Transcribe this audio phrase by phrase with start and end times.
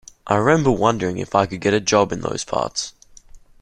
[0.25, 2.93] I remember wondering if I could get a job in those parts.